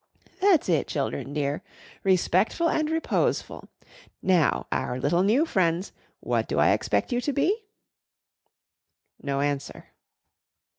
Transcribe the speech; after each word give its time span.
"That's 0.41 0.67
it, 0.67 0.87
children 0.87 1.31
dear. 1.31 1.61
Respectful 2.03 2.67
and 2.67 2.89
reposeful. 2.89 3.69
Now, 4.23 4.65
our 4.71 4.99
little 4.99 5.21
new 5.21 5.45
friends, 5.45 5.91
what 6.21 6.47
do 6.47 6.57
I 6.57 6.71
expect 6.71 7.11
you 7.11 7.21
to 7.21 7.31
be?" 7.31 7.65
No 9.21 9.41
answer. 9.41 9.89